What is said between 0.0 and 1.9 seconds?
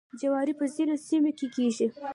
جواری په ځینو سیمو کې کیږي.